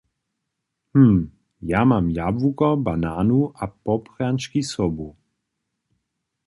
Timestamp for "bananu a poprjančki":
2.89-4.61